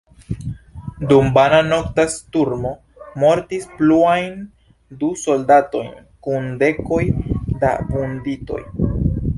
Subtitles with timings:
[1.11, 2.71] Dum vana nokta sturmo
[3.25, 4.33] mortis pluajn
[5.05, 5.95] du soldatojn
[6.29, 7.03] kun dekoj
[7.65, 8.63] da vunditoj.